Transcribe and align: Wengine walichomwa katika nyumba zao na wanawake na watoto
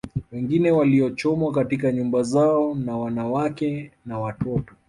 Wengine 0.31 0.71
walichomwa 0.71 1.51
katika 1.51 1.91
nyumba 1.91 2.23
zao 2.23 2.75
na 2.75 2.97
wanawake 2.97 3.91
na 4.05 4.19
watoto 4.19 4.75